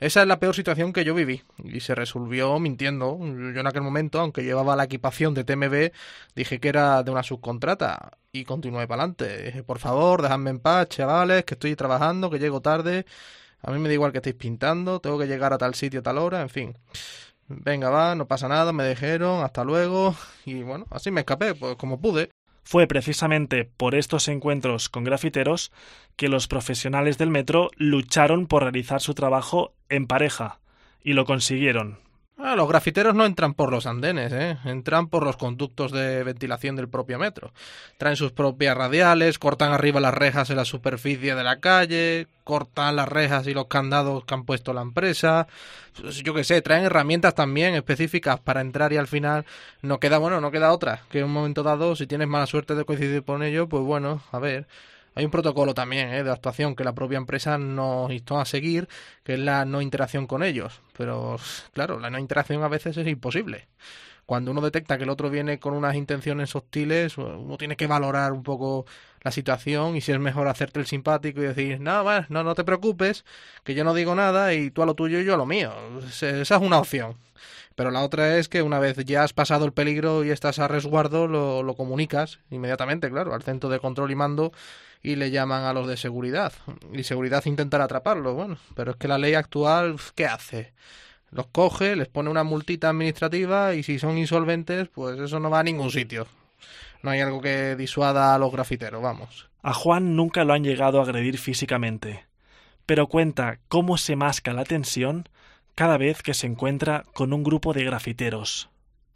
Esa 0.00 0.20
es 0.20 0.28
la 0.28 0.38
peor 0.38 0.54
situación 0.54 0.92
que 0.92 1.02
yo 1.02 1.14
viví. 1.14 1.42
Y 1.64 1.80
se 1.80 1.94
resolvió 1.94 2.58
mintiendo. 2.58 3.16
Yo 3.18 3.60
en 3.60 3.66
aquel 3.66 3.80
momento, 3.80 4.20
aunque 4.20 4.44
llevaba 4.44 4.76
la 4.76 4.84
equipación 4.84 5.32
de 5.32 5.44
TMB, 5.44 5.90
dije 6.36 6.60
que 6.60 6.68
era 6.68 7.02
de 7.02 7.10
una 7.10 7.22
subcontrata. 7.22 8.18
Y 8.32 8.44
continué 8.44 8.86
para 8.86 9.04
adelante. 9.04 9.62
Por 9.62 9.78
favor, 9.78 10.20
dejadme 10.20 10.50
en 10.50 10.58
paz, 10.60 10.90
chavales, 10.90 11.44
que 11.46 11.54
estoy 11.54 11.74
trabajando, 11.74 12.28
que 12.28 12.38
llego 12.38 12.60
tarde. 12.60 13.06
A 13.62 13.70
mí 13.70 13.78
me 13.78 13.88
da 13.88 13.94
igual 13.94 14.12
que 14.12 14.18
estéis 14.18 14.36
pintando, 14.36 15.00
tengo 15.00 15.18
que 15.18 15.26
llegar 15.26 15.54
a 15.54 15.58
tal 15.58 15.74
sitio 15.74 16.00
a 16.00 16.02
tal 16.02 16.18
hora, 16.18 16.42
en 16.42 16.50
fin. 16.50 16.76
Venga, 17.48 17.88
va, 17.88 18.14
no 18.14 18.26
pasa 18.26 18.46
nada, 18.48 18.72
me 18.72 18.88
dijeron, 18.88 19.42
hasta 19.42 19.64
luego. 19.64 20.14
Y 20.44 20.62
bueno, 20.62 20.86
así 20.90 21.10
me 21.10 21.20
escapé, 21.20 21.54
pues 21.54 21.76
como 21.76 22.00
pude. 22.00 22.30
Fue 22.62 22.86
precisamente 22.86 23.64
por 23.64 23.94
estos 23.94 24.28
encuentros 24.28 24.90
con 24.90 25.02
grafiteros 25.02 25.72
que 26.16 26.28
los 26.28 26.46
profesionales 26.48 27.16
del 27.16 27.30
metro 27.30 27.70
lucharon 27.76 28.46
por 28.46 28.62
realizar 28.62 29.00
su 29.00 29.14
trabajo 29.14 29.72
en 29.88 30.06
pareja, 30.06 30.60
y 31.02 31.14
lo 31.14 31.24
consiguieron. 31.24 31.98
Ah, 32.40 32.54
los 32.54 32.68
grafiteros 32.68 33.16
no 33.16 33.26
entran 33.26 33.52
por 33.52 33.72
los 33.72 33.84
andenes, 33.84 34.32
¿eh? 34.32 34.58
entran 34.64 35.08
por 35.08 35.24
los 35.24 35.36
conductos 35.36 35.90
de 35.90 36.22
ventilación 36.22 36.76
del 36.76 36.88
propio 36.88 37.18
metro. 37.18 37.52
Traen 37.96 38.14
sus 38.14 38.30
propias 38.30 38.76
radiales, 38.76 39.40
cortan 39.40 39.72
arriba 39.72 39.98
las 39.98 40.14
rejas 40.14 40.48
en 40.50 40.56
la 40.56 40.64
superficie 40.64 41.34
de 41.34 41.42
la 41.42 41.58
calle, 41.58 42.28
cortan 42.44 42.94
las 42.94 43.08
rejas 43.08 43.48
y 43.48 43.54
los 43.54 43.66
candados 43.66 44.24
que 44.24 44.34
han 44.34 44.44
puesto 44.44 44.72
la 44.72 44.82
empresa. 44.82 45.48
Yo 46.22 46.32
qué 46.32 46.44
sé, 46.44 46.62
traen 46.62 46.84
herramientas 46.84 47.34
también 47.34 47.74
específicas 47.74 48.38
para 48.38 48.60
entrar 48.60 48.92
y 48.92 48.98
al 48.98 49.08
final 49.08 49.44
no 49.82 49.98
queda, 49.98 50.18
bueno, 50.18 50.40
no 50.40 50.52
queda 50.52 50.72
otra. 50.72 51.02
Que 51.10 51.18
en 51.18 51.24
un 51.24 51.32
momento 51.32 51.64
dado, 51.64 51.96
si 51.96 52.06
tienes 52.06 52.28
mala 52.28 52.46
suerte 52.46 52.76
de 52.76 52.84
coincidir 52.84 53.24
con 53.24 53.42
ellos, 53.42 53.66
pues 53.68 53.82
bueno, 53.82 54.22
a 54.30 54.38
ver 54.38 54.68
Hay 55.18 55.24
un 55.24 55.32
protocolo 55.32 55.74
también 55.74 56.10
¿eh? 56.10 56.22
de 56.22 56.30
actuación 56.30 56.76
que 56.76 56.84
la 56.84 56.94
propia 56.94 57.16
empresa 57.18 57.58
nos 57.58 58.12
instó 58.12 58.38
a 58.38 58.44
seguir, 58.44 58.88
que 59.24 59.34
es 59.34 59.40
la 59.40 59.64
no 59.64 59.82
interacción 59.82 60.28
con 60.28 60.44
ellos. 60.44 60.80
Pero, 60.96 61.38
claro, 61.72 61.98
la 61.98 62.08
no 62.08 62.20
interacción 62.20 62.62
a 62.62 62.68
veces 62.68 62.96
es 62.96 63.08
imposible. 63.08 63.66
Cuando 64.26 64.52
uno 64.52 64.60
detecta 64.60 64.96
que 64.96 65.02
el 65.02 65.10
otro 65.10 65.28
viene 65.28 65.58
con 65.58 65.74
unas 65.74 65.96
intenciones 65.96 66.54
hostiles, 66.54 67.18
uno 67.18 67.58
tiene 67.58 67.74
que 67.74 67.88
valorar 67.88 68.32
un 68.32 68.44
poco 68.44 68.86
la 69.22 69.32
situación 69.32 69.96
y 69.96 70.02
si 70.02 70.12
es 70.12 70.20
mejor 70.20 70.46
hacerte 70.46 70.78
el 70.78 70.86
simpático 70.86 71.40
y 71.40 71.46
decir, 71.46 71.80
no, 71.80 72.04
no, 72.28 72.44
no 72.44 72.54
te 72.54 72.62
preocupes, 72.62 73.24
que 73.64 73.74
yo 73.74 73.82
no 73.82 73.94
digo 73.94 74.14
nada 74.14 74.54
y 74.54 74.70
tú 74.70 74.82
a 74.84 74.86
lo 74.86 74.94
tuyo 74.94 75.18
y 75.18 75.24
yo 75.24 75.34
a 75.34 75.36
lo 75.36 75.46
mío. 75.46 75.72
Esa 76.06 76.38
es 76.38 76.50
una 76.52 76.78
opción. 76.78 77.16
Pero 77.78 77.92
la 77.92 78.02
otra 78.02 78.38
es 78.38 78.48
que 78.48 78.62
una 78.62 78.80
vez 78.80 78.96
ya 79.04 79.22
has 79.22 79.32
pasado 79.32 79.64
el 79.64 79.72
peligro 79.72 80.24
y 80.24 80.30
estás 80.30 80.58
a 80.58 80.66
resguardo, 80.66 81.28
lo, 81.28 81.74
comunicas 81.76 82.40
inmediatamente, 82.50 83.08
claro, 83.08 83.32
al 83.32 83.44
centro 83.44 83.70
de 83.70 83.78
control 83.78 84.10
y 84.10 84.16
mando 84.16 84.52
y 85.00 85.14
le 85.14 85.30
llaman 85.30 85.62
a 85.62 85.72
los 85.72 85.86
de 85.86 85.96
seguridad. 85.96 86.52
Y 86.92 87.04
seguridad 87.04 87.44
intentar 87.46 87.80
atraparlo, 87.80 88.34
bueno, 88.34 88.58
pero 88.74 88.90
es 88.90 88.96
que 88.96 89.06
la 89.06 89.16
ley 89.16 89.34
actual, 89.34 89.94
¿qué 90.16 90.26
hace? 90.26 90.72
Los 91.30 91.46
coge, 91.46 91.94
les 91.94 92.08
pone 92.08 92.30
una 92.30 92.42
multita 92.42 92.88
administrativa 92.88 93.72
y 93.76 93.84
si 93.84 94.00
son 94.00 94.18
insolventes, 94.18 94.88
pues 94.88 95.16
eso 95.20 95.38
no 95.38 95.48
va 95.48 95.60
a 95.60 95.62
ningún 95.62 95.92
sitio. 95.92 96.26
No 97.04 97.12
hay 97.12 97.20
algo 97.20 97.40
que 97.40 97.76
disuada 97.76 98.34
a 98.34 98.40
los 98.40 98.50
grafiteros, 98.50 99.00
vamos. 99.00 99.48
A 99.62 99.72
Juan 99.72 100.16
nunca 100.16 100.42
lo 100.42 100.52
han 100.52 100.64
llegado 100.64 100.98
a 100.98 101.04
agredir 101.04 101.38
físicamente, 101.38 102.26
pero 102.86 103.06
cuenta 103.06 103.60
cómo 103.68 103.98
se 103.98 104.16
masca 104.16 104.52
la 104.52 104.64
tensión 104.64 105.28
cada 105.78 105.96
vez 105.96 106.24
que 106.24 106.34
se 106.34 106.48
encuentra 106.48 107.04
con 107.14 107.32
un 107.32 107.44
grupo 107.44 107.72
de 107.72 107.84
grafiteros. 107.84 108.68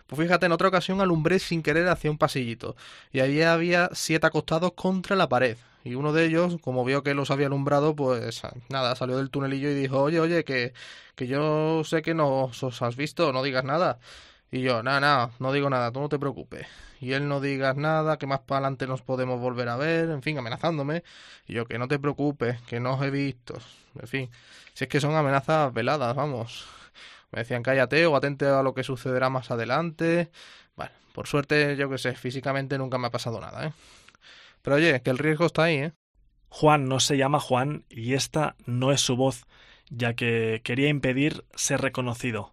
Pues 0.06 0.20
fíjate, 0.20 0.46
en 0.46 0.52
otra 0.52 0.68
ocasión 0.68 1.00
alumbré 1.00 1.40
sin 1.40 1.60
querer 1.60 1.88
hacia 1.88 2.08
un 2.08 2.18
pasillito, 2.18 2.76
y 3.10 3.18
allí 3.18 3.42
había 3.42 3.90
siete 3.94 4.28
acostados 4.28 4.70
contra 4.74 5.16
la 5.16 5.28
pared. 5.28 5.56
Y 5.82 5.96
uno 5.96 6.12
de 6.12 6.24
ellos, 6.24 6.58
como 6.60 6.84
vio 6.84 7.02
que 7.02 7.14
los 7.14 7.32
había 7.32 7.48
alumbrado, 7.48 7.96
pues 7.96 8.42
nada, 8.68 8.94
salió 8.94 9.16
del 9.16 9.30
tunelillo 9.30 9.70
y 9.70 9.74
dijo, 9.74 10.00
oye, 10.00 10.20
oye, 10.20 10.44
que, 10.44 10.72
que 11.16 11.26
yo 11.26 11.82
sé 11.82 12.00
que 12.00 12.14
no 12.14 12.44
os 12.44 12.82
has 12.82 12.94
visto, 12.94 13.32
no 13.32 13.42
digas 13.42 13.64
nada. 13.64 13.98
Y 14.52 14.60
yo, 14.60 14.82
nada, 14.82 15.00
nada, 15.00 15.30
no 15.38 15.50
digo 15.50 15.70
nada, 15.70 15.90
tú 15.92 16.00
no 16.00 16.10
te 16.10 16.18
preocupes. 16.18 16.66
Y 17.00 17.14
él 17.14 17.26
no 17.26 17.40
digas 17.40 17.74
nada, 17.74 18.18
que 18.18 18.26
más 18.26 18.40
para 18.40 18.58
adelante 18.58 18.86
nos 18.86 19.00
podemos 19.00 19.40
volver 19.40 19.66
a 19.70 19.76
ver, 19.76 20.10
en 20.10 20.22
fin, 20.22 20.36
amenazándome. 20.36 21.04
Y 21.46 21.54
yo, 21.54 21.64
que 21.64 21.78
no 21.78 21.88
te 21.88 21.98
preocupes, 21.98 22.60
que 22.62 22.78
no 22.78 22.94
os 22.94 23.02
he 23.02 23.10
visto. 23.10 23.54
En 23.98 24.06
fin, 24.06 24.30
si 24.74 24.84
es 24.84 24.90
que 24.90 25.00
son 25.00 25.14
amenazas 25.14 25.72
veladas, 25.72 26.14
vamos. 26.14 26.66
Me 27.30 27.40
decían, 27.40 27.62
cállate 27.62 28.04
o 28.04 28.14
atente 28.14 28.44
a 28.46 28.62
lo 28.62 28.74
que 28.74 28.84
sucederá 28.84 29.30
más 29.30 29.50
adelante. 29.50 30.30
Bueno, 30.76 30.92
por 31.14 31.26
suerte, 31.26 31.74
yo 31.76 31.88
que 31.88 31.96
sé, 31.96 32.14
físicamente 32.14 32.76
nunca 32.76 32.98
me 32.98 33.06
ha 33.06 33.10
pasado 33.10 33.40
nada, 33.40 33.68
¿eh? 33.68 33.72
Pero 34.60 34.76
oye, 34.76 35.00
que 35.00 35.10
el 35.10 35.18
riesgo 35.18 35.46
está 35.46 35.64
ahí, 35.64 35.76
¿eh? 35.76 35.92
Juan 36.50 36.88
no 36.88 37.00
se 37.00 37.16
llama 37.16 37.40
Juan 37.40 37.86
y 37.88 38.12
esta 38.12 38.54
no 38.66 38.92
es 38.92 39.00
su 39.00 39.16
voz, 39.16 39.46
ya 39.88 40.12
que 40.12 40.60
quería 40.62 40.88
impedir 40.88 41.46
ser 41.54 41.80
reconocido 41.80 42.52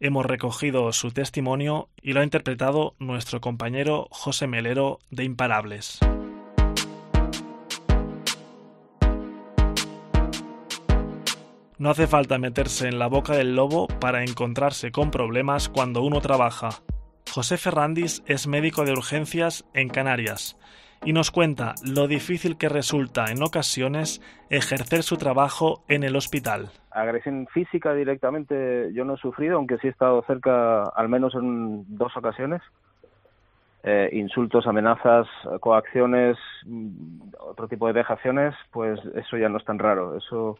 hemos 0.00 0.26
recogido 0.26 0.92
su 0.92 1.10
testimonio 1.10 1.88
y 2.00 2.12
lo 2.12 2.20
ha 2.20 2.24
interpretado 2.24 2.94
nuestro 2.98 3.40
compañero 3.40 4.08
José 4.10 4.46
Melero 4.46 4.98
de 5.10 5.24
Imparables. 5.24 6.00
No 11.78 11.90
hace 11.90 12.08
falta 12.08 12.38
meterse 12.38 12.88
en 12.88 12.98
la 12.98 13.06
boca 13.06 13.34
del 13.34 13.54
lobo 13.54 13.86
para 13.86 14.24
encontrarse 14.24 14.90
con 14.90 15.12
problemas 15.12 15.68
cuando 15.68 16.02
uno 16.02 16.20
trabaja. 16.20 16.82
José 17.38 17.56
Ferrandis 17.56 18.24
es 18.26 18.48
médico 18.48 18.84
de 18.84 18.90
urgencias 18.90 19.64
en 19.72 19.90
Canarias 19.90 20.58
y 21.04 21.12
nos 21.12 21.30
cuenta 21.30 21.76
lo 21.84 22.08
difícil 22.08 22.58
que 22.58 22.68
resulta 22.68 23.26
en 23.30 23.44
ocasiones 23.44 24.20
ejercer 24.50 25.04
su 25.04 25.18
trabajo 25.18 25.84
en 25.86 26.02
el 26.02 26.16
hospital. 26.16 26.70
Agresión 26.90 27.46
física 27.54 27.94
directamente 27.94 28.92
yo 28.92 29.04
no 29.04 29.14
he 29.14 29.18
sufrido, 29.18 29.54
aunque 29.54 29.78
sí 29.78 29.86
he 29.86 29.90
estado 29.90 30.20
cerca 30.26 30.82
al 30.82 31.08
menos 31.08 31.32
en 31.36 31.84
dos 31.96 32.16
ocasiones. 32.16 32.60
Eh, 33.84 34.08
insultos, 34.14 34.66
amenazas, 34.66 35.28
coacciones, 35.60 36.36
mm, 36.66 37.34
otro 37.38 37.68
tipo 37.68 37.86
de 37.86 37.92
vejaciones, 37.92 38.52
pues 38.72 38.98
eso 39.14 39.36
ya 39.36 39.48
no 39.48 39.58
es 39.58 39.64
tan 39.64 39.78
raro. 39.78 40.16
Eso 40.16 40.58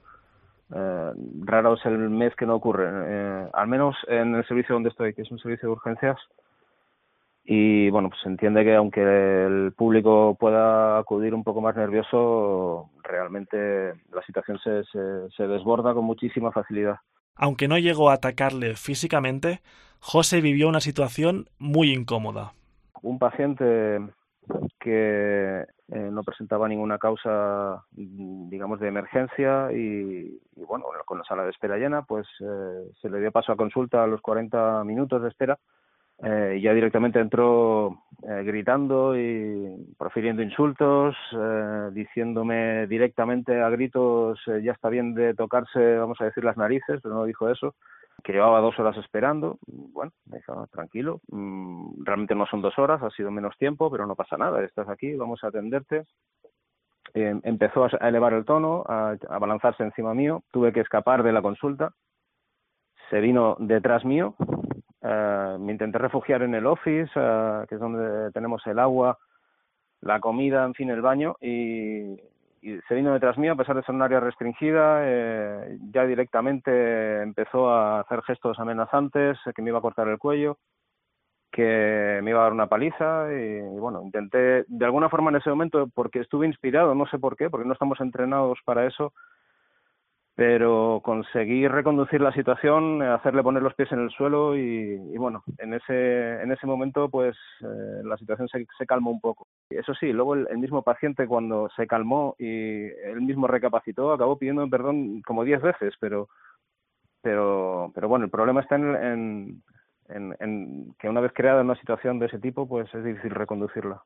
eh, 0.73 1.13
raro 1.41 1.75
es 1.75 1.85
el 1.87 2.09
mes 2.09 2.37
que 2.37 2.47
no 2.47 2.55
ocurre. 2.55 2.89
Eh, 2.89 3.49
al 3.53 3.67
menos 3.67 3.97
en 4.07 4.37
el 4.37 4.47
servicio 4.47 4.77
donde 4.77 4.91
estoy, 4.91 5.13
que 5.13 5.23
es 5.23 5.31
un 5.33 5.41
servicio 5.41 5.71
de 5.71 5.73
urgencias, 5.73 6.17
y 7.51 7.89
bueno, 7.89 8.11
pues 8.11 8.21
se 8.21 8.29
entiende 8.29 8.63
que 8.63 8.75
aunque 8.75 9.01
el 9.01 9.73
público 9.73 10.37
pueda 10.39 10.99
acudir 10.99 11.33
un 11.33 11.43
poco 11.43 11.63
más 11.63 11.75
nervioso, 11.75 12.91
realmente 13.03 13.95
la 14.13 14.23
situación 14.27 14.59
se, 14.59 14.83
se, 15.35 15.47
desborda 15.47 15.95
con 15.95 16.05
muchísima 16.05 16.53
facilidad. 16.53 16.97
Aunque 17.37 17.67
no 17.67 17.79
llegó 17.79 18.11
a 18.11 18.15
atacarle 18.15 18.75
físicamente, 18.75 19.63
José 19.99 20.43
vivió 20.43 20.69
una 20.69 20.81
situación 20.81 21.49
muy 21.59 21.91
incómoda. 21.91 22.53
Un 23.01 23.19
paciente 23.19 23.99
que 24.79 25.65
eh, 25.89 26.09
no 26.13 26.23
presentaba 26.25 26.69
ninguna 26.69 26.99
causa, 26.99 27.83
digamos, 27.93 28.79
de 28.79 28.89
emergencia 28.89 29.73
y, 29.73 30.39
bueno, 30.55 30.85
con 31.07 31.17
la 31.17 31.25
sala 31.25 31.45
de 31.45 31.51
espera 31.51 31.79
llena, 31.79 32.03
pues 32.03 32.27
eh, 32.41 32.91
se 33.01 33.09
le 33.09 33.21
dio 33.21 33.33
paso 33.33 33.53
a 33.53 33.57
consulta 33.57 34.05
a 34.05 34.07
los 34.07 34.21
40 34.21 34.85
minutos 34.85 35.23
de 35.23 35.29
espera 35.29 35.59
eh, 36.23 36.59
ya 36.61 36.75
directamente 36.75 37.21
entró 37.21 38.03
eh, 38.23 38.43
gritando 38.43 39.17
y 39.17 39.95
profiriendo 39.97 40.43
insultos, 40.43 41.15
eh, 41.33 41.91
diciéndome 41.93 42.89
directamente 42.89 43.61
a 43.61 43.69
gritos, 43.71 44.41
eh, 44.49 44.61
ya 44.63 44.73
está 44.73 44.89
bien 44.89 45.15
de 45.15 45.35
tocarse, 45.35 45.97
vamos 45.97 46.21
a 46.21 46.25
decir, 46.25 46.43
las 46.43 46.57
narices, 46.57 47.01
pero 47.01 47.15
no 47.15 47.25
dijo 47.25 47.49
eso, 47.49 47.77
que 48.25 48.33
llevaba 48.33 48.61
dos 48.61 48.77
horas 48.81 48.97
esperando. 48.97 49.59
Bueno, 49.69 50.11
me 50.27 50.39
dijo, 50.39 50.67
tranquilo, 50.73 51.21
mm, 51.29 52.03
realmente 52.05 52.35
no 52.35 52.47
son 52.47 52.63
dos 52.63 52.77
horas, 52.81 53.01
ha 53.05 53.11
sido 53.11 53.31
menos 53.31 53.57
tiempo, 53.57 53.89
pero 53.89 54.05
no 54.05 54.17
pasa 54.17 54.37
nada, 54.37 54.65
estás 54.65 54.89
aquí, 54.89 55.15
vamos 55.15 55.45
a 55.45 55.49
atenderte. 55.49 56.05
empezó 57.15 57.85
a 57.85 58.09
elevar 58.09 58.33
el 58.35 58.45
tono, 58.45 58.85
a, 58.87 59.17
a 59.29 59.39
balanzarse 59.39 59.85
encima 59.85 60.13
mío, 60.15 60.43
tuve 60.51 60.73
que 60.73 60.81
escapar 60.81 61.23
de 61.23 61.33
la 61.33 61.43
consulta, 61.43 61.93
se 63.11 63.21
vino 63.21 63.57
detrás 63.61 64.05
mío, 64.05 64.35
eh, 65.03 65.57
me 65.61 65.73
intenté 65.73 65.99
refugiar 65.99 66.43
en 66.43 66.55
el 66.55 66.67
office, 66.67 67.11
eh, 67.15 67.65
que 67.69 67.77
es 67.77 67.81
donde 67.81 68.33
tenemos 68.33 68.67
el 68.67 68.79
agua, 68.79 69.19
la 70.01 70.21
comida, 70.21 70.65
en 70.65 70.75
fin, 70.75 70.91
el 70.91 71.03
baño, 71.03 71.37
y, 71.41 72.17
se 72.61 72.95
vino 72.95 73.13
detrás 73.13 73.39
mío, 73.39 73.53
a 73.53 73.57
pesar 73.57 73.77
de 73.77 73.85
ser 73.85 73.95
un 73.95 74.03
área 74.03 74.19
restringida, 74.19 75.01
eh, 75.03 75.79
ya 75.93 76.05
directamente 76.05 77.23
empezó 77.23 77.71
a 77.71 78.01
hacer 78.01 78.21
gestos 78.23 78.59
amenazantes, 78.59 79.39
que 79.55 79.63
me 79.63 79.71
iba 79.71 79.79
a 79.79 79.83
cortar 79.83 80.09
el 80.09 80.19
cuello, 80.19 80.59
que 81.53 82.19
me 82.23 82.31
iba 82.31 82.41
a 82.41 82.43
dar 82.45 82.53
una 82.53 82.67
paliza, 82.67 83.33
y, 83.33 83.59
y 83.59 83.79
bueno, 83.79 84.03
intenté, 84.03 84.65
de 84.67 84.85
alguna 84.85 85.09
forma 85.09 85.31
en 85.31 85.37
ese 85.37 85.51
momento, 85.51 85.89
porque 85.95 86.19
estuve 86.19 86.47
inspirado, 86.47 86.95
no 86.97 87.07
sé 87.07 87.19
por 87.19 87.37
qué, 87.37 87.49
porque 87.49 87.67
no 87.67 87.73
estamos 87.75 88.01
entrenados 88.01 88.59
para 88.65 88.87
eso, 88.87 89.13
pero 90.39 91.01
conseguí 91.03 91.67
reconducir 91.67 92.21
la 92.21 92.31
situación, 92.31 93.03
hacerle 93.03 93.43
poner 93.43 93.61
los 93.61 93.75
pies 93.75 93.91
en 93.91 93.99
el 93.99 94.11
suelo 94.11 94.57
y, 94.57 94.97
bueno, 95.17 95.43
en 95.59 95.75
ese, 95.75 96.41
en 96.41 96.53
ese 96.53 96.65
momento 96.65 97.09
pues 97.09 97.37
eh, 97.61 98.03
la 98.05 98.17
situación 98.17 98.47
se, 98.47 98.65
se, 98.79 98.87
calmó 98.87 99.11
un 99.11 99.21
poco. 99.21 99.49
Eso 99.69 99.95
sí, 99.95 100.13
luego 100.13 100.37
el, 100.37 100.59
mismo 100.59 100.83
paciente 100.83 101.27
cuando 101.27 101.69
se 101.75 101.89
calmó 101.89 102.37
y 102.39 102.85
él 102.85 103.21
mismo 103.23 103.49
recapacitó 103.49 104.13
acabó 104.13 104.39
pidiendo 104.39 104.71
perdón 104.71 105.23
como 105.23 105.43
diez 105.43 105.61
veces, 105.61 105.95
pero, 105.99 106.29
pero, 107.21 107.91
pero 107.93 108.07
bueno, 108.07 108.27
el 108.27 108.31
problema 108.31 108.61
está 108.61 108.77
en, 108.77 109.61
en, 110.09 110.37
en 110.39 110.95
que 111.01 111.09
una 111.09 111.21
vez 111.21 111.33
creada 111.35 111.63
una 111.63 111.81
situación 111.81 112.21
de 112.21 112.27
ese 112.27 112.39
tipo 112.39 112.69
pues 112.69 112.87
es 112.95 113.03
difícil 113.03 113.33
reconducirla. 113.33 114.05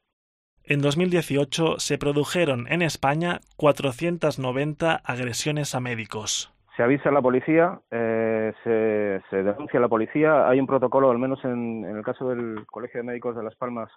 En 0.65 0.81
2018 0.81 1.81
se 1.81 1.99
produjeron 1.99 2.67
en 2.69 2.83
España 2.83 3.41
490 3.57 4.95
agresiones 5.05 5.75
a 5.75 5.81
médicos. 5.81 6.55
Se 6.77 6.85
avisa 6.85 7.09
a 7.09 7.13
la 7.13 7.21
policía, 7.21 7.81
eh, 7.91 8.53
se, 8.63 9.21
se, 9.29 9.43
denuncia 9.43 9.79
a 9.79 9.83
la 9.83 9.89
policía. 9.89 10.49
Hay 10.49 10.61
un 10.61 10.67
protocolo, 10.67 11.11
al 11.11 11.19
menos 11.19 11.45
en, 11.45 11.85
en, 11.85 11.97
el 11.97 12.05
caso 12.05 12.29
del 12.29 12.65
Colegio 12.67 13.01
de 13.01 13.07
Médicos 13.07 13.37
de 13.37 13.43
Las 13.43 13.57
Palmas, 13.57 13.91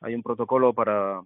hay 0.00 0.14
un 0.14 0.22
protocolo 0.22 0.72
para, 0.72 1.20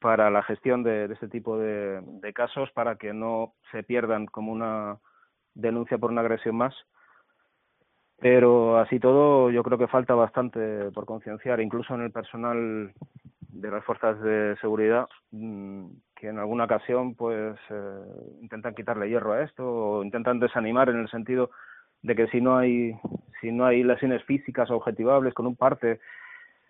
para 0.00 0.30
la 0.30 0.42
gestión 0.42 0.82
de, 0.82 1.06
de 1.06 1.14
este 1.14 1.28
tipo 1.28 1.58
de, 1.58 2.00
de, 2.00 2.32
casos 2.32 2.70
para 2.72 2.96
que 2.96 3.12
no 3.12 3.52
se 3.70 3.82
pierdan 3.82 4.26
como 4.26 4.52
una 4.52 4.98
denuncia 5.54 5.98
por 5.98 6.10
una 6.10 6.22
agresión 6.22 6.56
más. 6.56 6.74
Pero 8.18 8.78
así 8.78 8.98
todo, 8.98 9.50
yo 9.50 9.62
creo 9.62 9.76
que 9.76 9.86
falta 9.86 10.14
bastante 10.14 10.90
por 10.92 11.04
concienciar, 11.04 11.60
incluso 11.60 11.94
en 11.94 12.00
el 12.00 12.10
personal 12.10 12.94
de 13.54 13.70
las 13.70 13.84
fuerzas 13.84 14.20
de 14.20 14.56
seguridad 14.60 15.06
mm, 15.30 15.86
que 16.16 16.28
en 16.28 16.38
alguna 16.38 16.64
ocasión 16.64 17.14
pues 17.14 17.56
eh, 17.70 18.00
intentan 18.42 18.74
quitarle 18.74 19.08
hierro 19.08 19.32
a 19.32 19.42
esto 19.42 19.64
o 19.64 20.04
intentan 20.04 20.40
desanimar 20.40 20.88
en 20.88 21.00
el 21.00 21.08
sentido 21.08 21.50
de 22.02 22.14
que 22.14 22.26
si 22.28 22.40
no 22.40 22.56
hay 22.56 22.94
si 23.40 23.52
no 23.52 23.64
hay 23.64 23.82
lesiones 23.82 24.22
físicas 24.24 24.70
objetivables 24.70 25.34
con 25.34 25.46
un 25.46 25.56
parte 25.56 26.00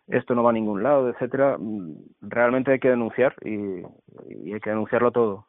esto 0.06 0.34
no 0.34 0.42
va 0.42 0.50
a 0.50 0.52
ningún 0.52 0.82
lado, 0.82 1.08
etcétera, 1.08 1.56
mm, 1.58 1.94
realmente 2.20 2.72
hay 2.72 2.78
que 2.78 2.90
denunciar 2.90 3.34
y, 3.42 3.80
y 4.44 4.52
hay 4.52 4.60
que 4.60 4.70
denunciarlo 4.70 5.10
todo. 5.12 5.46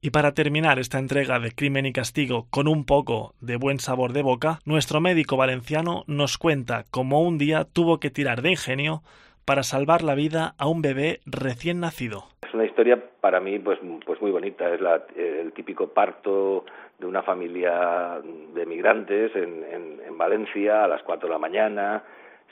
Y 0.00 0.10
para 0.10 0.34
terminar 0.34 0.78
esta 0.78 0.98
entrega 0.98 1.38
de 1.38 1.52
Crimen 1.52 1.86
y 1.86 1.92
Castigo 1.92 2.48
con 2.50 2.68
un 2.68 2.84
poco 2.84 3.34
de 3.40 3.56
buen 3.56 3.78
sabor 3.78 4.12
de 4.12 4.22
boca, 4.22 4.58
nuestro 4.64 5.00
médico 5.00 5.36
valenciano 5.36 6.04
nos 6.06 6.36
cuenta 6.36 6.84
cómo 6.90 7.22
un 7.22 7.38
día 7.38 7.64
tuvo 7.64 7.98
que 7.98 8.10
tirar 8.10 8.42
de 8.42 8.50
ingenio 8.50 9.02
para 9.46 9.62
salvar 9.62 10.02
la 10.02 10.14
vida 10.16 10.54
a 10.58 10.68
un 10.68 10.82
bebé 10.82 11.20
recién 11.24 11.80
nacido. 11.80 12.24
Es 12.46 12.52
una 12.52 12.64
historia 12.64 13.00
para 13.20 13.40
mí 13.40 13.58
pues, 13.58 13.78
pues 14.04 14.20
muy 14.20 14.32
bonita, 14.32 14.68
es 14.74 14.80
la, 14.80 15.06
el 15.16 15.52
típico 15.52 15.88
parto 15.88 16.64
de 16.98 17.06
una 17.06 17.22
familia 17.22 18.20
de 18.54 18.66
migrantes 18.66 19.34
en, 19.36 19.64
en, 19.64 20.00
en 20.06 20.18
Valencia 20.18 20.84
a 20.84 20.88
las 20.88 21.02
4 21.02 21.28
de 21.28 21.32
la 21.32 21.38
mañana, 21.38 22.02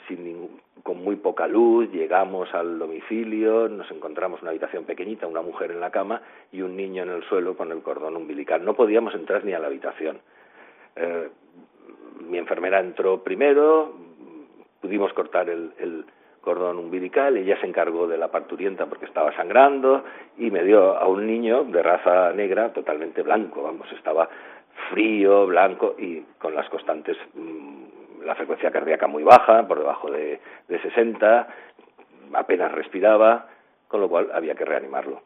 sin 0.06 0.62
con 0.84 1.02
muy 1.02 1.16
poca 1.16 1.48
luz, 1.48 1.90
llegamos 1.90 2.52
al 2.54 2.78
domicilio, 2.78 3.68
nos 3.68 3.90
encontramos 3.90 4.42
una 4.42 4.50
habitación 4.50 4.84
pequeñita, 4.84 5.26
una 5.26 5.40
mujer 5.40 5.70
en 5.70 5.80
la 5.80 5.90
cama 5.90 6.20
y 6.52 6.60
un 6.60 6.76
niño 6.76 7.04
en 7.04 7.08
el 7.08 7.24
suelo 7.24 7.56
con 7.56 7.72
el 7.72 7.82
cordón 7.82 8.16
umbilical. 8.16 8.62
No 8.62 8.74
podíamos 8.74 9.14
entrar 9.14 9.44
ni 9.46 9.54
a 9.54 9.58
la 9.58 9.68
habitación. 9.68 10.20
Eh, 10.94 11.30
mi 12.28 12.36
enfermera 12.36 12.80
entró 12.80 13.24
primero, 13.24 13.94
pudimos 14.82 15.10
cortar 15.14 15.48
el, 15.48 15.72
el 15.78 16.04
cordón 16.44 16.78
umbilical, 16.78 17.36
ella 17.36 17.58
se 17.60 17.66
encargó 17.66 18.06
de 18.06 18.18
la 18.18 18.28
parturienta 18.28 18.86
porque 18.86 19.06
estaba 19.06 19.34
sangrando 19.34 20.04
y 20.36 20.50
me 20.50 20.62
dio 20.62 20.96
a 20.96 21.08
un 21.08 21.26
niño 21.26 21.64
de 21.64 21.82
raza 21.82 22.32
negra 22.32 22.72
totalmente 22.72 23.22
blanco, 23.22 23.62
vamos, 23.62 23.90
estaba 23.92 24.28
frío, 24.90 25.46
blanco 25.46 25.94
y 25.98 26.20
con 26.38 26.54
las 26.54 26.68
constantes 26.68 27.16
mmm, 27.34 27.84
la 28.24 28.34
frecuencia 28.34 28.70
cardíaca 28.70 29.06
muy 29.06 29.22
baja, 29.22 29.66
por 29.66 29.78
debajo 29.78 30.10
de, 30.10 30.40
de 30.68 30.80
60, 30.80 31.48
apenas 32.32 32.72
respiraba, 32.72 33.46
con 33.88 34.00
lo 34.00 34.08
cual 34.08 34.30
había 34.32 34.54
que 34.54 34.64
reanimarlo. 34.64 35.22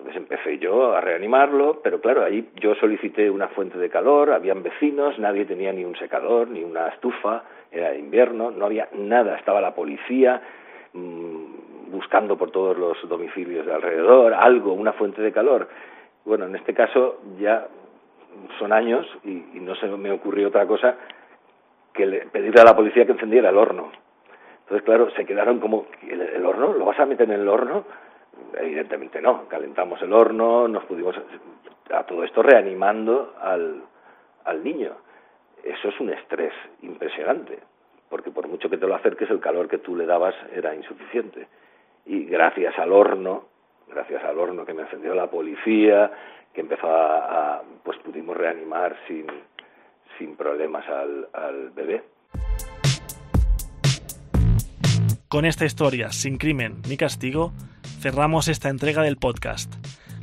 Entonces 0.00 0.22
empecé 0.22 0.58
yo 0.58 0.94
a 0.94 1.02
reanimarlo, 1.02 1.80
pero 1.82 2.00
claro, 2.00 2.24
ahí 2.24 2.48
yo 2.56 2.74
solicité 2.76 3.28
una 3.28 3.48
fuente 3.48 3.76
de 3.76 3.90
calor, 3.90 4.32
habían 4.32 4.62
vecinos, 4.62 5.18
nadie 5.18 5.44
tenía 5.44 5.72
ni 5.74 5.84
un 5.84 5.94
secador, 5.96 6.48
ni 6.48 6.64
una 6.64 6.88
estufa, 6.88 7.42
era 7.70 7.94
invierno, 7.94 8.50
no 8.50 8.64
había 8.64 8.88
nada, 8.94 9.36
estaba 9.36 9.60
la 9.60 9.74
policía 9.74 10.40
mmm, 10.94 11.92
buscando 11.92 12.38
por 12.38 12.50
todos 12.50 12.78
los 12.78 12.96
domicilios 13.10 13.66
de 13.66 13.74
alrededor, 13.74 14.32
algo, 14.32 14.72
una 14.72 14.94
fuente 14.94 15.20
de 15.20 15.32
calor. 15.32 15.68
Bueno, 16.24 16.46
en 16.46 16.56
este 16.56 16.72
caso 16.72 17.20
ya 17.38 17.68
son 18.58 18.72
años 18.72 19.06
y, 19.22 19.30
y 19.54 19.60
no 19.60 19.74
se 19.74 19.86
me 19.86 20.12
ocurrió 20.12 20.48
otra 20.48 20.66
cosa 20.66 20.96
que 21.92 22.06
le, 22.06 22.20
pedirle 22.20 22.62
a 22.62 22.64
la 22.64 22.74
policía 22.74 23.04
que 23.04 23.12
encendiera 23.12 23.50
el 23.50 23.58
horno. 23.58 23.92
Entonces, 24.62 24.82
claro, 24.86 25.10
se 25.10 25.26
quedaron 25.26 25.60
como, 25.60 25.84
¿el, 26.08 26.22
el 26.22 26.46
horno? 26.46 26.72
¿Lo 26.72 26.86
vas 26.86 26.98
a 26.98 27.04
meter 27.04 27.28
en 27.30 27.40
el 27.40 27.48
horno? 27.48 27.84
Evidentemente 28.54 29.20
no. 29.20 29.48
Calentamos 29.48 30.00
el 30.02 30.12
horno, 30.12 30.68
nos 30.68 30.84
pudimos, 30.84 31.16
a 31.90 32.04
todo 32.04 32.24
esto 32.24 32.42
reanimando 32.42 33.34
al, 33.40 33.82
al 34.44 34.64
niño. 34.64 34.92
Eso 35.62 35.88
es 35.88 36.00
un 36.00 36.10
estrés 36.10 36.52
impresionante, 36.82 37.58
porque 38.08 38.30
por 38.30 38.48
mucho 38.48 38.70
que 38.70 38.78
te 38.78 38.86
lo 38.86 38.94
acerques, 38.94 39.30
el 39.30 39.40
calor 39.40 39.68
que 39.68 39.78
tú 39.78 39.96
le 39.96 40.06
dabas 40.06 40.34
era 40.54 40.74
insuficiente. 40.74 41.48
Y 42.06 42.24
gracias 42.24 42.78
al 42.78 42.92
horno, 42.92 43.44
gracias 43.88 44.24
al 44.24 44.38
horno 44.38 44.64
que 44.64 44.74
me 44.74 44.82
encendió 44.82 45.14
la 45.14 45.30
policía, 45.30 46.10
que 46.52 46.62
empezó 46.62 46.88
a, 46.88 47.62
pues 47.84 47.98
pudimos 47.98 48.36
reanimar 48.36 48.96
sin, 49.06 49.26
sin 50.18 50.36
problemas 50.36 50.88
al, 50.88 51.28
al 51.32 51.70
bebé. 51.70 52.02
Con 55.28 55.44
esta 55.44 55.64
historia, 55.64 56.10
sin 56.10 56.38
crimen 56.38 56.82
ni 56.88 56.96
castigo, 56.96 57.52
cerramos 58.00 58.48
esta 58.48 58.70
entrega 58.70 59.02
del 59.02 59.18
podcast. 59.18 59.72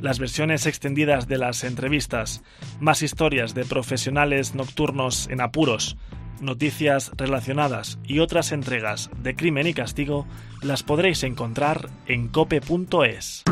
Las 0.00 0.18
versiones 0.18 0.66
extendidas 0.66 1.28
de 1.28 1.38
las 1.38 1.62
entrevistas, 1.62 2.42
más 2.80 3.02
historias 3.02 3.54
de 3.54 3.64
profesionales 3.64 4.54
nocturnos 4.54 5.28
en 5.28 5.40
apuros, 5.40 5.96
noticias 6.40 7.12
relacionadas 7.16 7.98
y 8.04 8.18
otras 8.18 8.52
entregas 8.52 9.10
de 9.22 9.36
Crimen 9.36 9.66
y 9.66 9.74
Castigo 9.74 10.26
las 10.60 10.82
podréis 10.82 11.22
encontrar 11.22 11.88
en 12.06 12.28
cope.es. 12.28 13.44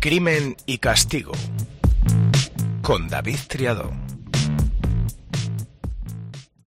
Crimen 0.00 0.56
y 0.66 0.78
Castigo 0.78 1.32
con 2.82 3.08
David 3.08 3.38
Triado. 3.48 4.09